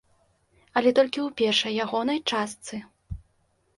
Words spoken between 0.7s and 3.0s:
Але толькі ў першай ягонай частцы.